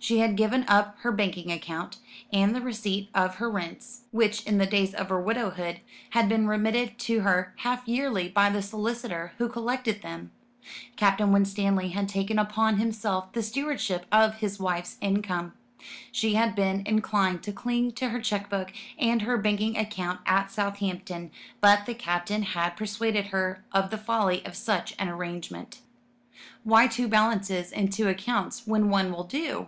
[0.00, 1.96] She had given up her banking account,
[2.32, 6.46] and the receipt of her rents, which in the days of her widowhood had been
[6.46, 10.30] remitted to her half yearly by the solicitor who collected them.
[10.94, 15.54] Captain Winstanley had taken upon himself the stewardship of his wife's income.
[16.12, 20.52] She had been inclined to cling to her cheque book and her banking account at
[20.52, 25.80] Southampton; but the Captain had persuaded her of the folly of such an arrangement.
[26.62, 29.66] "Why two balances and two accounts, when one will do?"